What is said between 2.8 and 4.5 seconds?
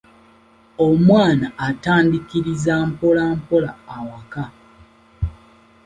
mpolampola awaka.